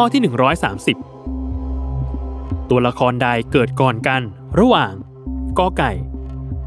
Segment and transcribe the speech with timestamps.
[0.00, 0.22] ข้อที่
[1.04, 4.22] 130 ตัวละครใดเกิดก่อนกัน
[4.60, 4.92] ระหว่าง
[5.58, 5.92] กอไก่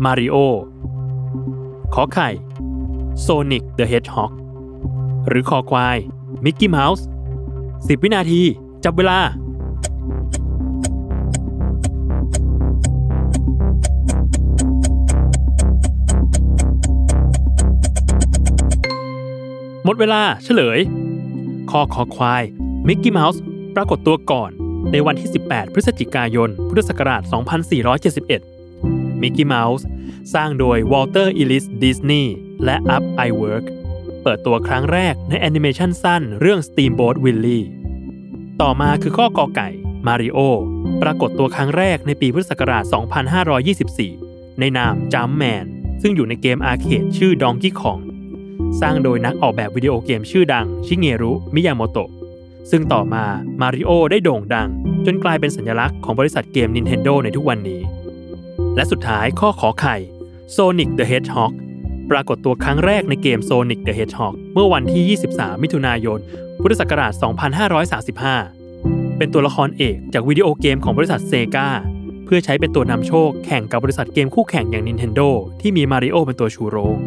[0.04, 0.36] มาริโอ
[1.94, 2.30] ขอไข่
[3.22, 4.32] Sonic the Hedgehog
[5.28, 5.98] หรือคอควาย
[6.44, 7.06] มิกกี้เมาส์
[7.54, 8.42] 10วินาที
[8.84, 9.20] จับเวลา
[19.84, 20.80] หมดเวลาเฉลย
[21.70, 22.44] คอคอควาย
[22.88, 23.42] มิกกี้เมาส์
[23.76, 24.52] ปรากฏตัวก่อน
[24.92, 27.22] ในวันที่ 18 พฤศจิกายน พุทธศักราช
[28.42, 29.86] 2471 มิกกี้เมาส์
[30.34, 33.66] สร้างโดยวอลเตอร์อีไลแอสดิสนีย์และ Ub Iwerks
[34.24, 37.66] เปิดตัวครั้งแรกในแอนิเมชันสั้นเรื่อง Steamboat Willie
[38.62, 39.70] ต่อมาคือข้อกอไก่
[40.08, 40.40] มาริโอ
[41.02, 42.84] ปรากฏตัวครั้งแรกในปีพุทธศักราช
[44.12, 45.66] 2524 ในนาม Jumpman
[46.02, 48.02] ซึ่งอยู่ในเกมอาร์เคดชื่อ Donkey Kong
[48.82, 52.10] สร้างโดยนักออกแบบวิดีโอเกมชื่อดังชิเงรุ มิยาโมโตะ
[52.70, 53.26] ซึ่งต่อมา
[53.62, 54.70] มาริโอได้โด่งดัง
[55.06, 57.82] จนกลายเป็นสัญลักษณ์ของบริษัทเกม Nintendo ในทุกวันนี้
[58.76, 59.96] และสุดท้ายข้อขอไข่
[60.56, 61.54] Sonic the Hedgehog
[62.12, 66.20] ปรากฏตัวครั้งแรกในเกม Sonic the Hedgehog เมื่อวันที่ 23 มิถุนายน
[66.62, 67.14] พุทธศักราช
[68.40, 71.68] 2535 เป็นตัวละครเอกจากวิดีโอเกมของบริษัทเซกา
[72.26, 75.30] เพื่อใช้เป็นตัวนำโชคแข่งกับบริษัทเกมคู่แข่งอย่าง Nintendo
[75.62, 76.98] ที่มีมาริโอเป็นตัวชูโรง